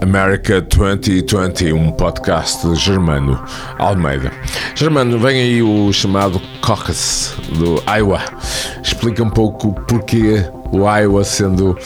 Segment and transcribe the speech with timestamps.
[0.00, 3.42] America 2020, um podcast de Germano
[3.78, 4.32] Almeida.
[4.74, 8.20] Germano, vem aí o chamado caucus do Iowa.
[8.82, 11.76] Explica um pouco porquê o Iowa sendo,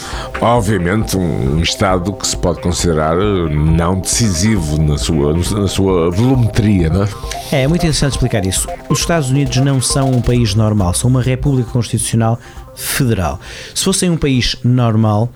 [0.40, 7.04] obviamente, um estado que se pode considerar não decisivo na sua, na sua volumetria, não
[7.04, 7.08] é?
[7.52, 8.68] É, é muito interessante explicar isso.
[8.88, 12.38] Os Estados Unidos não são um país normal, são uma república constitucional
[12.74, 13.40] federal.
[13.74, 15.32] Se fossem um país normal,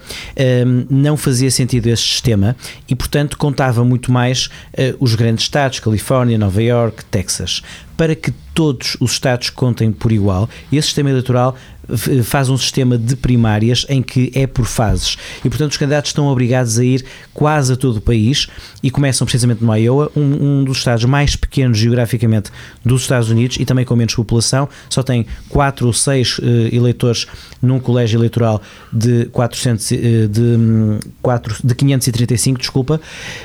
[0.67, 2.57] um, não fazia sentido esse sistema
[2.89, 7.63] e, portanto, contava muito mais uh, os grandes estados, Califórnia, Nova York, Texas.
[7.97, 11.57] Para que todos os estados contem por igual, esse sistema eleitoral
[12.25, 16.27] faz um sistema de primárias em que é por fases e portanto os candidatos estão
[16.27, 18.49] obrigados a ir quase a todo o país
[18.83, 22.51] e começam precisamente no Iowa, um, um dos estados mais pequenos geograficamente
[22.85, 27.26] dos Estados Unidos e também com menos população, só tem 4 ou 6 uh, eleitores
[27.61, 28.61] num colégio eleitoral
[28.93, 29.97] de 400 uh,
[30.29, 33.01] de, 4, hum, de 535, desculpa.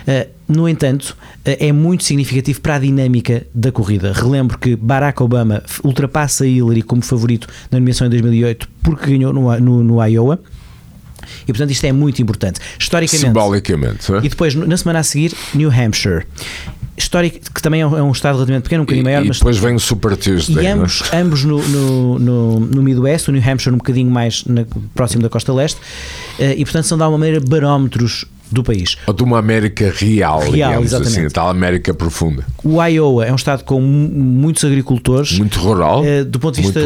[0.08, 4.12] Uh, no entanto, eh, é muito significativo para a dinâmica da corrida.
[4.12, 9.58] Relembro que Barack Obama ultrapassa Hillary como favorito na nomeação em 2008 porque ganhou no,
[9.60, 10.40] no, no Iowa.
[11.44, 12.60] E portanto isto é muito importante.
[12.78, 13.28] Historicamente.
[13.28, 14.14] Simbolicamente.
[14.14, 14.18] É?
[14.18, 16.26] E depois, na semana a seguir, New Hampshire
[17.02, 19.24] histórico, que também é um, é um estado relativamente pequeno, um bocadinho maior.
[19.24, 20.64] E mas depois vem o Super Tuesday.
[20.64, 20.72] E é?
[20.72, 21.18] ambos, é?
[21.18, 25.30] ambos no, no, no, no Midwest, o New Hampshire um bocadinho mais na, próximo da
[25.30, 28.98] costa leste, uh, e portanto são de alguma maneira barómetros do país.
[29.08, 31.18] Ou de uma América real, real digamos exatamente.
[31.18, 32.46] assim, a tal América profunda.
[32.64, 35.38] O Iowa é um estado com muitos agricultores.
[35.38, 36.02] Muito rural.
[36.02, 36.82] Uh, do ponto de vista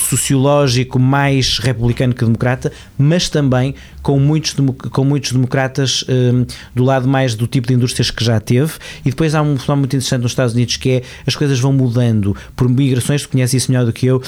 [0.00, 3.74] sociológico, mais republicano que democrata, mas também
[4.06, 4.54] com muitos,
[4.92, 8.74] com muitos democratas um, eh, do lado mais do tipo de indústrias que já teve.
[9.04, 11.72] E depois há um fenómeno muito interessante nos Estados Unidos que é as coisas vão
[11.72, 14.18] mudando por migrações, tu conheces isso melhor do que eu.
[14.18, 14.22] Uh,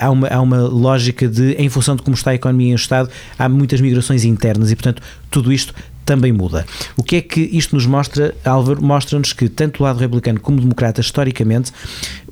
[0.00, 3.08] há, uma, há uma lógica de, em função de como está a economia em Estado,
[3.38, 5.00] há muitas migrações internas e, portanto,
[5.32, 6.66] tudo isto também muda.
[6.96, 8.82] O que é que isto nos mostra, Álvaro?
[8.82, 11.72] Mostra-nos que tanto o lado republicano como democrata, historicamente,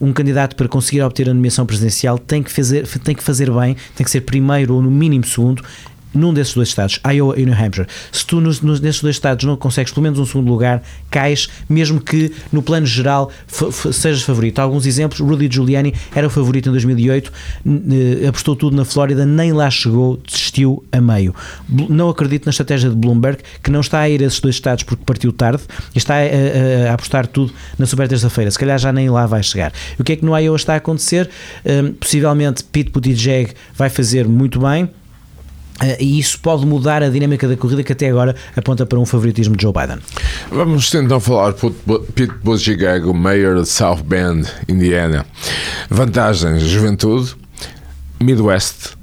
[0.00, 3.76] um candidato para conseguir obter a nomeação presidencial tem que fazer, tem que fazer bem,
[3.96, 5.62] tem que ser primeiro ou no mínimo segundo
[6.14, 7.86] num desses dois estados, Iowa e New Hampshire.
[8.12, 11.48] Se tu nos, nos, nesses dois estados não consegues pelo menos um segundo lugar, cais,
[11.68, 13.30] mesmo que no plano geral
[13.92, 14.58] sejas favorito.
[14.58, 17.32] Alguns exemplos, Rudy Giuliani era o favorito em 2008,
[18.28, 21.34] apostou tudo na Flórida, nem lá chegou, desistiu a meio.
[21.68, 24.84] Não acredito na estratégia de Bloomberg, que não está a ir a esses dois estados
[24.84, 25.62] porque partiu tarde
[25.94, 28.50] e está a, a, a apostar tudo na super terça-feira.
[28.50, 29.72] Se calhar já nem lá vai chegar.
[29.98, 31.28] E o que é que no Iowa está a acontecer?
[31.64, 34.88] Um, possivelmente Pete Buttigieg vai fazer muito bem,
[35.82, 39.06] Uh, e isso pode mudar a dinâmica da corrida que até agora aponta para um
[39.06, 39.98] favoritismo de Joe Biden.
[40.50, 41.54] Vamos tentar falar
[42.14, 45.24] Pete Buttigieg, mayor de South Bend, Indiana.
[45.88, 47.34] Vantagens, juventude,
[48.20, 48.94] Midwest,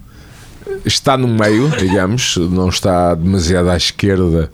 [0.85, 4.51] está no meio, digamos, não está demasiado à esquerda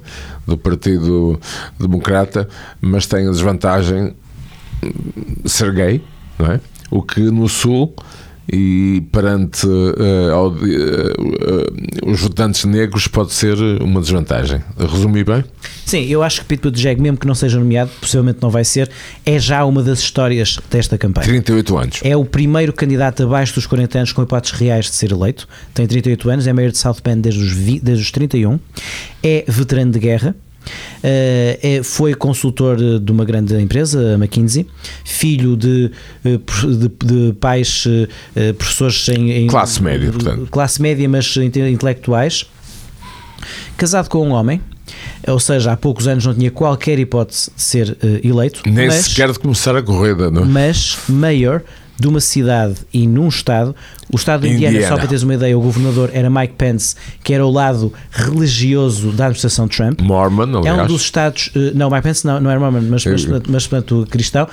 [0.47, 1.39] do Partido
[1.79, 2.47] Democrata,
[2.81, 4.15] mas tem a desvantagem
[5.43, 6.03] de ser gay,
[6.37, 6.59] não é?
[6.89, 7.93] O que no Sul
[8.51, 14.61] e perante uh, uh, os votantes negros pode ser uma desvantagem.
[14.77, 15.43] Resumi bem?
[15.85, 18.89] Sim, eu acho que Pete Buttigieg, mesmo que não seja nomeado, possivelmente não vai ser,
[19.25, 21.27] é já uma das histórias desta campanha.
[21.27, 21.99] 38 anos.
[22.03, 25.47] É o primeiro candidato abaixo dos 40 anos com hipóteses reais de ser eleito.
[25.73, 28.59] Tem 38 anos, é mayor de South Bend desde os, desde os 31.
[29.21, 30.35] É veterano de guerra
[31.03, 34.65] Uh, foi consultor de uma grande empresa, a McKinsey,
[35.03, 35.91] filho de,
[36.23, 40.47] eh, de, de pais uh, professores em, em, classe média, portanto.
[40.49, 42.45] classe média, mas intelectuais,
[43.77, 44.61] casado com um homem.
[45.27, 48.61] Ou seja, há poucos anos não tinha qualquer hipótese de ser uh, eleito.
[48.65, 50.43] Nem mas, sequer de começar a corrida, não?
[50.43, 50.45] É?
[50.45, 51.63] Mas mayor
[51.97, 53.75] de uma cidade e num estado.
[54.11, 56.95] O estado de Indiana, Indiana, só para teres uma ideia, o governador era Mike Pence,
[57.23, 60.01] que era o lado religioso da administração Trump.
[60.01, 60.65] Mormon, aliás.
[60.65, 61.51] É um dos estados.
[61.55, 64.47] Eh, não, Mike Pence não, não era Mormon, mas, mas, mas, mas portanto, cristão.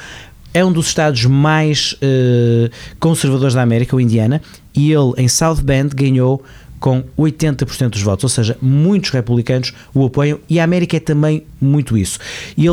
[0.53, 2.69] É um dos estados mais uh,
[2.99, 4.43] conservadores da América, o Indiana,
[4.75, 6.43] e ele em South Bend ganhou
[6.80, 11.44] com 80% dos votos, ou seja, muitos republicanos o apoiam e a América é também
[11.60, 12.18] muito isso.
[12.56, 12.68] Ele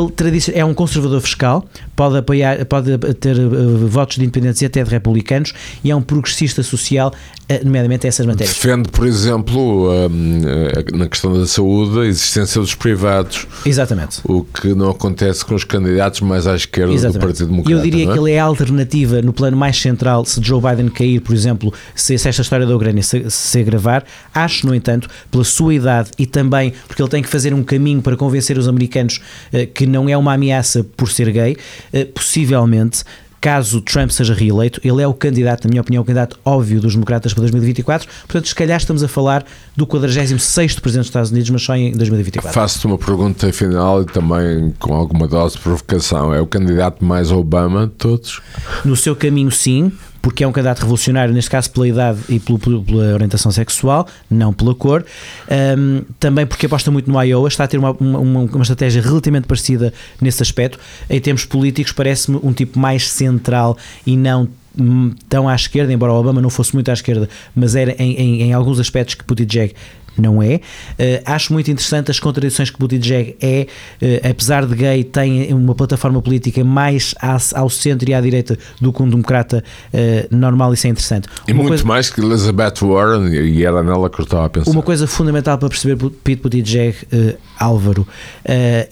[0.54, 1.64] é um conservador fiscal,
[1.94, 5.52] pode apoiar, pode ter uh, votos de independentes e até de republicanos
[5.84, 7.12] e é um progressista social,
[7.50, 8.56] uh, nomeadamente essas matérias.
[8.56, 13.46] Defende, por exemplo, uh, na questão da saúde, a existência dos privados.
[13.66, 14.20] Exatamente.
[14.24, 17.18] O que não acontece com os candidatos mais à esquerda Exatamente.
[17.18, 17.78] do Partido Democrata.
[17.78, 18.12] Eu diria é?
[18.12, 21.72] que ele é a alternativa no plano mais central se Joe Biden cair, por exemplo,
[21.94, 23.97] se, se esta história da Ucrânia se, se agravar
[24.34, 28.02] Acho, no entanto, pela sua idade e também porque ele tem que fazer um caminho
[28.02, 29.20] para convencer os americanos
[29.52, 31.56] uh, que não é uma ameaça por ser gay,
[31.92, 33.04] uh, possivelmente
[33.40, 36.94] caso Trump seja reeleito, ele é o candidato, na minha opinião, o candidato óbvio dos
[36.94, 38.08] democratas para 2024.
[38.26, 39.44] Portanto, se calhar estamos a falar
[39.76, 42.52] do 46 Presidente dos Estados Unidos, mas só em 2024.
[42.52, 46.34] Faço-te uma pergunta final e também com alguma dose de provocação.
[46.34, 48.40] É o candidato mais Obama de todos?
[48.84, 49.92] No seu caminho, sim
[50.28, 54.52] porque é um candidato revolucionário, neste caso pela idade e pela, pela orientação sexual, não
[54.52, 55.02] pela cor.
[55.50, 59.46] Um, também porque aposta muito no Iowa, está a ter uma, uma, uma, estratégia relativamente
[59.46, 59.90] parecida
[60.20, 60.78] nesse aspecto.
[61.08, 64.46] Em termos políticos, parece-me um tipo mais central e não
[65.30, 67.26] tão à esquerda, embora o Obama não fosse muito à esquerda,
[67.56, 69.74] mas era em, em, em alguns aspectos que Buttigieg
[70.20, 70.56] não é.
[70.56, 70.60] Uh,
[71.24, 73.66] acho muito interessante as contradições que Buttigieg é,
[74.02, 77.14] uh, apesar de gay, tem uma plataforma política mais
[77.54, 79.62] ao centro e à direita do que um democrata
[79.92, 81.28] uh, normal, isso é interessante.
[81.46, 84.50] E uma muito coisa, mais que Elizabeth Warren, e era nela que eu estava a
[84.50, 84.70] pensar.
[84.70, 86.96] Uma coisa fundamental para perceber Pete Buttigieg,
[87.58, 88.06] Álvaro,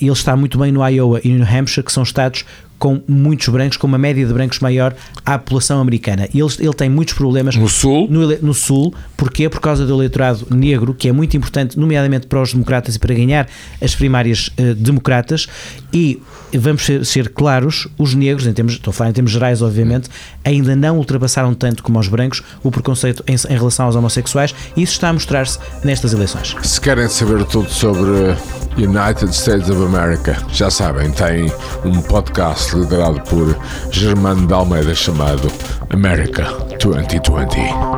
[0.00, 2.44] ele está muito bem no Iowa e no New Hampshire, que são estados
[2.78, 6.28] com muitos brancos, com uma média de brancos maior à população americana.
[6.34, 8.06] Ele, ele tem muitos problemas no Sul.
[8.10, 12.40] No, no Sul, porque Por causa do eleitorado negro, que é muito importante, nomeadamente para
[12.40, 13.48] os democratas e para ganhar
[13.80, 15.46] as primárias uh, democratas.
[15.92, 16.20] E
[16.54, 20.08] vamos ser, ser, claros: os negros, em termos, estou a falar em termos gerais, obviamente,
[20.44, 24.54] ainda não ultrapassaram tanto como os brancos o preconceito em, em relação aos homossexuais.
[24.76, 26.54] E isso está a mostrar-se nestas eleições.
[26.62, 28.36] Se querem saber tudo sobre
[28.76, 31.50] United States of America, já sabem, tem
[31.84, 33.56] um podcast liderado por
[33.90, 35.50] Germano de Almeida chamado
[35.90, 36.44] America
[36.80, 37.95] 2020.